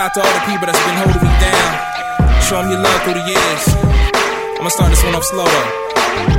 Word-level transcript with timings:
out 0.00 0.16
to 0.16 0.20
all 0.24 0.32
the 0.32 0.44
people 0.48 0.64
that's 0.64 0.80
been 0.88 0.96
holding 0.96 1.20
me 1.20 1.32
down. 1.44 1.70
Show 2.48 2.64
them 2.64 2.72
your 2.72 2.80
love 2.80 3.04
through 3.04 3.20
the 3.20 3.26
years. 3.28 3.64
I'ma 4.56 4.72
start 4.72 4.88
this 4.88 5.04
one 5.04 5.12
off 5.12 5.28
slow 5.28 5.44
though. 5.44 5.70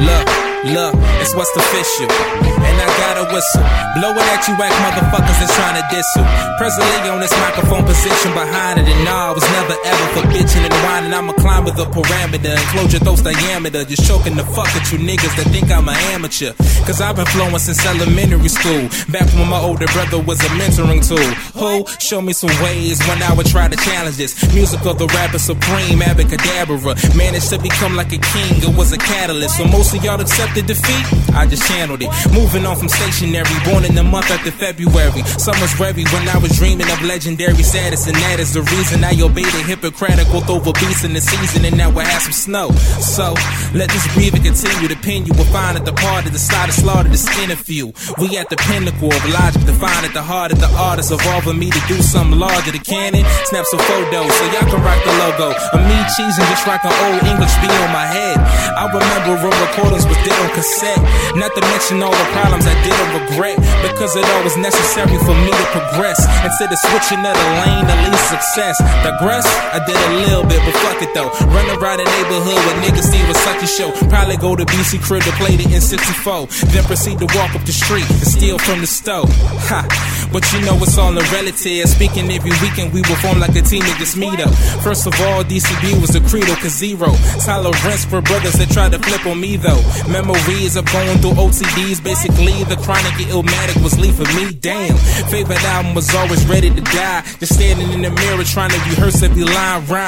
Look. 0.00 0.26
Look, 0.62 0.94
it's 1.18 1.34
what's 1.34 1.50
official. 1.58 2.06
And 2.06 2.76
I 2.78 2.86
got 2.94 3.18
a 3.18 3.26
whistle. 3.34 3.66
Blowing 3.98 4.22
at 4.30 4.46
you 4.46 4.54
whack 4.54 4.70
motherfuckers 4.78 5.42
that's 5.42 5.50
trying 5.58 5.74
to 5.74 5.82
diss 5.90 6.06
you. 6.14 6.22
Presently 6.54 7.10
on 7.10 7.18
this 7.18 7.34
microphone 7.42 7.82
position 7.82 8.30
behind 8.30 8.78
it. 8.78 8.86
And 8.86 9.02
nah, 9.02 9.30
I 9.30 9.32
was 9.34 9.42
never 9.50 9.74
ever 9.74 10.06
bitching 10.42 10.64
and 10.64 10.74
whining. 10.84 11.14
I'm 11.14 11.28
a 11.28 11.34
climber 11.34 11.70
the 11.70 11.86
parameter. 11.86 12.52
Enclose 12.52 12.92
your 12.92 13.00
throat's 13.00 13.22
diameter. 13.22 13.84
Just 13.84 14.06
choking 14.06 14.36
the 14.36 14.44
fuck 14.44 14.68
at 14.74 14.90
you 14.90 14.98
niggas 14.98 15.34
that 15.36 15.46
think 15.54 15.70
I'm 15.70 15.88
an 15.88 15.96
amateur. 16.14 16.52
Cause 16.86 17.00
I've 17.00 17.16
been 17.16 17.26
flowing 17.26 17.58
since 17.58 17.84
elementary 17.86 18.48
school. 18.48 18.88
Back 19.10 19.26
when 19.38 19.48
my 19.48 19.60
older 19.60 19.86
brother 19.94 20.20
was 20.20 20.40
a 20.40 20.50
mentoring 20.58 21.02
tool. 21.06 21.30
Who 21.58 21.86
Show 21.98 22.20
me 22.20 22.32
some 22.32 22.50
ways 22.62 22.98
when 23.06 23.22
I 23.22 23.32
would 23.34 23.46
try 23.46 23.68
to 23.68 23.76
challenge 23.76 24.16
this. 24.16 24.34
Music 24.54 24.84
of 24.86 24.98
the 24.98 25.06
rapper 25.14 25.38
supreme, 25.38 26.00
Abacadabra. 26.00 26.98
Managed 27.16 27.50
to 27.50 27.58
become 27.58 27.94
like 27.94 28.12
a 28.12 28.18
king. 28.18 28.52
It 28.66 28.76
was 28.76 28.92
a 28.92 28.98
catalyst. 28.98 29.58
So 29.58 29.64
most 29.64 29.94
of 29.94 30.02
y'all 30.04 30.20
accept 30.20 30.54
the 30.54 30.62
defeat, 30.62 31.06
I 31.34 31.46
just 31.46 31.66
channeled 31.68 32.02
it. 32.02 32.10
Moving 32.32 32.66
on 32.66 32.76
from 32.76 32.88
stationary, 32.88 33.56
born 33.64 33.84
in 33.84 33.94
the 33.94 34.02
month 34.02 34.30
after 34.30 34.50
February. 34.50 35.22
Summer's 35.38 35.78
ready 35.78 36.04
when 36.10 36.28
I 36.28 36.38
was 36.38 36.56
dreaming 36.58 36.90
of 36.90 37.00
legendary 37.02 37.62
status, 37.62 38.06
and 38.06 38.16
that 38.16 38.40
is 38.40 38.52
the 38.54 38.62
reason 38.62 39.04
I 39.04 39.14
obeyed 39.20 39.46
the 39.46 39.62
Hippocratic 39.62 40.31
oath 40.34 40.48
over 40.50 40.72
beats 40.80 41.04
in 41.04 41.12
the 41.12 41.20
season, 41.20 41.64
and 41.64 41.76
now 41.76 41.90
we 41.90 42.02
have 42.02 42.22
some 42.22 42.32
snow. 42.32 42.70
So 43.00 43.34
let 43.76 43.88
this 43.90 44.06
breathe 44.14 44.34
and 44.34 44.44
continue 44.44 44.88
to 44.88 44.96
pin 44.96 45.26
you. 45.26 45.32
We'll 45.36 45.48
find 45.52 45.76
at 45.76 45.84
the 45.84 45.92
part 45.92 46.26
of 46.26 46.32
the 46.32 46.38
side 46.38 46.68
of 46.68 46.74
slaughter, 46.74 47.08
the 47.08 47.20
skin 47.20 47.50
of 47.50 47.60
you. 47.68 47.92
We 48.18 48.36
at 48.38 48.48
the 48.48 48.56
pinnacle 48.68 49.12
of 49.12 49.22
logic, 49.28 49.64
define 49.64 50.04
at 50.04 50.14
the 50.14 50.22
heart 50.22 50.52
of 50.52 50.60
the 50.60 50.70
artist, 50.76 51.12
evolving 51.12 51.58
me 51.58 51.70
to 51.70 51.82
do 51.88 52.00
something 52.00 52.38
larger. 52.38 52.72
The 52.72 52.82
Canon 52.82 53.24
snaps 53.48 53.72
a 53.72 53.78
photo, 53.78 54.26
so 54.28 54.42
y'all 54.52 54.68
can 54.68 54.80
rock 54.82 55.00
the 55.04 55.14
logo. 55.22 55.48
Of 55.76 55.80
me 55.84 55.96
cheesing 56.16 56.46
just 56.48 56.66
like 56.66 56.84
an 56.84 56.94
old 57.06 57.22
English 57.24 57.54
beat 57.60 57.74
on 57.84 57.92
my 57.92 58.06
head. 58.06 58.38
I 58.76 58.88
remember 58.88 59.36
when 59.42 59.52
recordings 59.62 60.06
was 60.08 60.18
dead 60.24 60.38
on 60.40 60.50
cassette. 60.56 61.02
Not 61.36 61.54
to 61.54 61.62
mention 61.72 62.02
all 62.02 62.12
the 62.12 62.28
problems 62.32 62.66
I 62.66 62.76
didn't 62.82 63.10
regret. 63.14 63.58
Because 63.82 64.16
it 64.16 64.24
all 64.24 64.42
was 64.44 64.56
necessary 64.56 65.18
for 65.22 65.34
me 65.34 65.52
to 65.52 65.66
progress. 65.72 66.18
Instead 66.44 66.72
of 66.72 66.78
switching 66.78 67.20
to 67.22 67.30
the 67.32 67.48
lane 67.62 67.84
to 67.86 67.96
lead 68.04 68.22
success. 68.32 68.78
Digress? 69.04 69.46
I 69.72 69.80
did 69.84 69.96
a 69.96 70.10
little 70.22 70.46
bit, 70.46 70.60
but 70.64 70.74
fuck 70.84 71.02
it 71.02 71.12
though. 71.14 71.30
Run 71.50 71.66
around 71.76 71.98
the 71.98 72.06
neighborhood 72.06 72.60
with 72.66 72.78
niggas 72.84 73.08
see 73.10 73.22
a 73.22 73.66
show. 73.66 73.90
Probably 74.08 74.36
go 74.36 74.56
to 74.56 74.64
BC 74.64 75.02
crib 75.02 75.22
to 75.22 75.32
play 75.32 75.56
the 75.56 75.64
N64. 75.64 76.72
Then 76.72 76.84
proceed 76.84 77.18
to 77.18 77.26
walk 77.38 77.54
up 77.54 77.64
the 77.64 77.72
street 77.72 78.08
and 78.10 78.26
steal 78.26 78.58
from 78.58 78.80
the 78.80 78.86
stove. 78.86 79.30
Ha! 79.70 79.86
But 80.32 80.42
you 80.52 80.60
know 80.66 80.76
it's 80.82 80.98
all 80.98 81.12
a 81.16 81.22
relative. 81.30 81.88
Speaking 81.88 82.30
every 82.30 82.54
weekend, 82.62 82.92
we 82.92 83.02
will 83.02 83.18
form 83.22 83.38
like 83.38 83.54
a 83.54 83.62
team 83.62 83.82
and 83.82 83.98
just 83.98 84.16
meet 84.16 84.38
up. 84.40 84.50
First 84.82 85.06
of 85.06 85.14
all, 85.20 85.44
DCB 85.44 86.00
was 86.00 86.10
the 86.10 86.22
credo, 86.28 86.54
cause 86.56 86.74
zero. 86.74 87.14
Tolerance 87.44 88.04
for 88.04 88.20
brothers 88.20 88.54
that 88.54 88.70
try 88.70 88.88
to 88.88 88.98
flip 88.98 89.26
on 89.26 89.40
me 89.40 89.56
though. 89.56 89.82
Memories 90.08 90.76
of 90.76 90.84
going 90.90 91.18
through 91.18 91.38
OTDs. 91.38 92.02
Basically, 92.02 92.64
the 92.64 92.76
chronic 92.82 93.14
illmatic 93.30 93.82
was 93.82 93.98
leaving 93.98 94.30
me. 94.34 94.52
Damn. 94.52 94.96
Favorite 95.30 95.62
album 95.64 95.94
was 95.94 96.12
always 96.14 96.44
ready 96.46 96.70
to 96.70 96.80
die. 96.80 97.22
Just 97.38 97.54
standing 97.54 97.90
in 97.92 98.02
the 98.02 98.10
mirror 98.10 98.44
trying 98.44 98.70
to 98.70 98.80
rehearse 98.90 99.22
every 99.22 99.44
line 99.44 99.84
rhyme. 99.86 100.01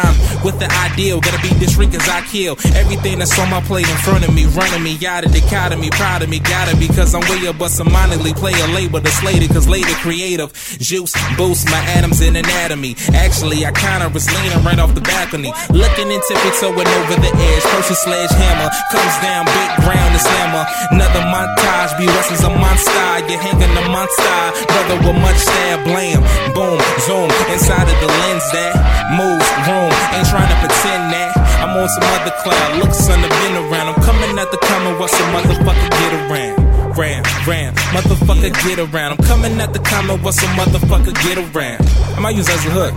With 0.44 0.58
the 0.58 0.68
ideal, 0.90 1.20
gotta 1.20 1.40
be 1.40 1.48
this 1.56 1.74
shrink 1.74 1.94
as 1.94 2.06
I 2.08 2.20
kill. 2.22 2.56
Everything 2.76 3.18
that's 3.18 3.38
on 3.38 3.48
my 3.48 3.60
plate 3.62 3.88
in 3.88 3.96
front 4.04 4.28
of 4.28 4.34
me, 4.34 4.44
running 4.46 4.82
me 4.82 4.94
out 5.06 5.24
of 5.24 5.32
dichotomy. 5.32 5.90
Proud 5.90 6.22
of 6.22 6.28
me, 6.28 6.38
gotta 6.38 6.76
be, 6.76 6.88
cause 6.88 7.14
I'm 7.14 7.22
way 7.30 7.48
up, 7.48 7.58
but 7.58 7.70
some 7.70 7.88
play 8.44 8.52
a 8.60 8.68
label 8.76 9.00
that's 9.00 9.22
later, 9.22 9.48
cause 9.52 9.66
later 9.68 9.94
creative. 10.04 10.52
Juice 10.78 11.14
boost 11.36 11.64
my 11.70 11.80
atoms 11.96 12.20
in 12.20 12.36
anatomy. 12.36 12.94
Actually, 13.14 13.64
I 13.64 13.72
kinda 13.72 14.08
was 14.12 14.28
leaning 14.28 14.62
right 14.64 14.78
off 14.78 14.94
the 14.94 15.00
balcony. 15.00 15.52
Looking 15.70 16.12
and 16.12 16.22
tippy 16.28 16.50
toeing 16.60 16.88
over 16.98 17.16
the 17.24 17.32
edge. 17.32 17.64
Person 17.72 17.96
sledgehammer 17.96 18.68
comes 18.92 19.16
down, 19.24 19.46
big 19.46 19.70
ground, 19.80 20.14
the 20.14 20.20
slammer. 20.20 20.64
Another 20.90 21.24
montage, 21.32 21.96
be 21.98 22.06
West 22.06 22.32
is 22.32 22.44
a 22.44 22.50
monster. 22.50 23.12
You're 23.28 23.40
hanging 23.40 23.74
the 23.74 23.84
monster. 23.88 24.40
Brother 24.68 24.96
with 25.04 25.18
much 25.24 25.40
style, 25.40 25.80
blam, 25.88 26.20
boom, 26.52 26.80
zoom. 27.06 27.30
Inside 27.52 27.88
of 27.88 27.98
the 28.04 28.10
lens 28.20 28.46
that 28.52 28.72
moves, 29.16 29.48
room. 29.68 29.83
Ain't 30.14 30.28
trying 30.28 30.48
to 30.48 30.58
pretend 30.62 31.12
that. 31.12 31.36
I'm 31.60 31.76
on 31.76 31.88
some 31.88 32.06
other 32.20 32.34
cloud. 32.42 32.78
Look, 32.78 32.92
son, 32.92 33.20
I've 33.20 33.30
been 33.42 33.56
around. 33.56 33.94
I'm 33.94 34.00
coming 34.02 34.38
at 34.38 34.50
the 34.50 34.58
Commonwealth, 34.58 35.10
so 35.10 35.24
motherfucker 35.32 35.88
get 35.90 36.12
around. 36.24 36.64
Ram, 36.94 37.24
ram, 37.48 37.74
motherfucker 37.90 38.54
get 38.62 38.78
around. 38.78 39.18
I'm 39.18 39.24
coming 39.26 39.58
at 39.60 39.72
the 39.72 39.80
Commonwealth, 39.80 40.36
so 40.36 40.46
motherfucker 40.54 41.12
get 41.26 41.38
around. 41.38 41.82
I 42.14 42.20
might 42.20 42.36
use 42.36 42.48
as 42.48 42.64
a 42.66 42.70
hook. 42.70 42.94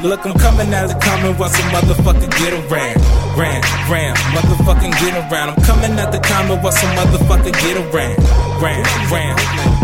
Look, 0.08 0.24
I'm 0.24 0.38
coming 0.38 0.72
at 0.72 0.86
the 0.86 0.94
Commonwealth, 0.94 1.52
so 1.52 1.62
motherfucker 1.68 2.30
get 2.38 2.54
around. 2.54 2.96
Ram, 3.36 3.60
ram, 3.90 4.14
motherfucking 4.32 4.94
get 5.04 5.12
around. 5.20 5.50
I'm 5.50 5.62
coming 5.64 5.98
at 5.98 6.12
the 6.12 6.18
Commonwealth, 6.18 6.78
so 6.78 6.86
motherfucker 6.96 7.52
get 7.52 7.76
around. 7.76 8.16
Ram, 8.62 8.82
ram, 9.12 9.36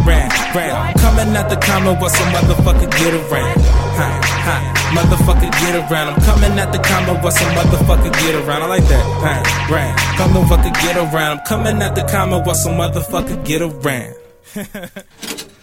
ram, 0.06 0.30
ram. 0.56 0.74
I'm 0.74 0.94
coming 0.94 1.36
at 1.36 1.50
the 1.50 1.56
Commonwealth, 1.56 2.16
so 2.16 2.24
motherfucker 2.32 2.90
get 2.90 3.12
around. 3.12 3.60
Ha, 3.98 4.08
ha, 4.46 4.73
motherfucker 4.94 5.50
get 5.50 5.74
around. 5.90 6.14
I'm 6.14 6.20
coming 6.22 6.58
at 6.58 6.72
the 6.72 6.78
Commonwealth, 6.78 7.34
so 7.34 7.44
motherfucker 7.46 8.12
get 8.12 8.34
around. 8.34 8.62
I 8.62 8.66
like 8.66 8.84
that. 8.84 9.04
Ha, 9.22 9.68
ram, 9.70 9.96
motherfucker 10.32 10.72
get 10.74 10.96
around. 10.96 11.38
I'm 11.38 11.46
coming 11.46 11.82
at 11.82 11.94
the 11.94 12.04
Commonwealth, 12.04 12.58
so 12.58 12.70
motherfucker 12.70 13.44
get 13.44 13.62
around. 13.62 14.14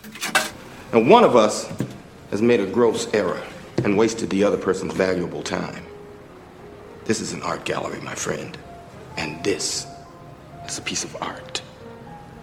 Now, 0.93 0.99
one 0.99 1.23
of 1.23 1.37
us 1.37 1.71
has 2.31 2.41
made 2.41 2.59
a 2.59 2.65
gross 2.65 3.07
error 3.13 3.41
and 3.85 3.97
wasted 3.97 4.29
the 4.29 4.43
other 4.43 4.57
person's 4.57 4.93
valuable 4.93 5.41
time. 5.41 5.85
This 7.05 7.21
is 7.21 7.31
an 7.31 7.41
art 7.43 7.63
gallery, 7.63 8.01
my 8.01 8.13
friend. 8.13 8.57
And 9.15 9.41
this 9.41 9.87
is 10.67 10.77
a 10.79 10.81
piece 10.81 11.05
of 11.05 11.15
art. 11.21 11.61